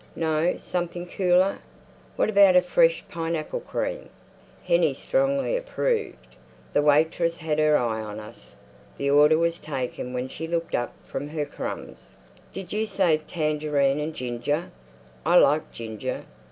[0.15, 1.59] No, something cooler.
[2.15, 4.09] What about a fresh pineapple cream?"
[4.65, 6.37] Hennie strongly approved.
[6.73, 8.55] The waitress had her eye on us.
[8.97, 12.15] The order was taken when she looked up from her crumbs.
[12.51, 14.71] "Did you say tangerine and ginger?
[15.23, 16.25] I like ginger.